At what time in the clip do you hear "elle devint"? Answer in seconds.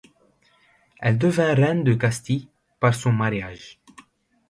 0.99-1.53